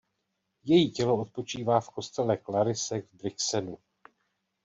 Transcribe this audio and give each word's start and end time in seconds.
Její 0.63 0.91
tělo 0.91 1.21
odpočívá 1.21 1.79
v 1.81 1.89
kostele 1.89 2.37
Klarisek 2.37 3.05
v 3.09 3.13
Brixenu. 3.13 3.77